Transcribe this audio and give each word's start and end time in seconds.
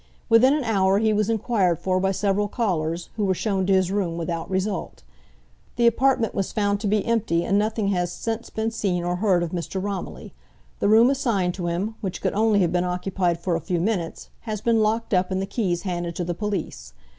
Within 0.29 0.55
an 0.55 0.63
hour 0.63 0.97
he 0.97 1.13
was 1.13 1.29
enquired 1.29 1.77
for 1.77 1.99
by 1.99 2.09
several 2.11 2.47
callers, 2.47 3.09
who 3.17 3.23
were 3.25 3.35
shown 3.35 3.67
to 3.67 3.73
his 3.73 3.91
room 3.91 4.17
without 4.17 4.49
result. 4.49 5.03
The 5.75 5.85
apartment 5.85 6.33
was 6.33 6.51
found 6.51 6.79
to 6.79 6.87
be 6.87 7.05
empty 7.05 7.45
and 7.45 7.55
nothing 7.59 7.89
has 7.89 8.11
since 8.11 8.49
been 8.49 8.71
seen 8.71 9.03
or 9.03 9.17
heard 9.17 9.43
of 9.43 9.51
Mr. 9.51 9.79
Romilly. 9.79 10.33
The 10.79 10.89
room 10.89 11.11
assigned 11.11 11.53
to 11.53 11.67
him, 11.67 11.93
which 12.01 12.19
could 12.19 12.33
only 12.33 12.61
have 12.61 12.71
been 12.71 12.83
occupied 12.83 13.39
for 13.39 13.55
a 13.55 13.61
few 13.61 13.79
minutes, 13.79 14.31
has 14.49 14.59
been 14.59 14.81
locked 14.81 15.13
up 15.13 15.29
and 15.29 15.39
the 15.39 15.45
keys 15.45 15.83
handed 15.83 16.15
to 16.15 16.23
the 16.23 16.33
police. 16.33 16.93